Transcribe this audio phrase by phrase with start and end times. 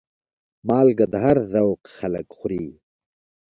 [0.67, 2.65] مالګه د هر ذوق خلک خوري.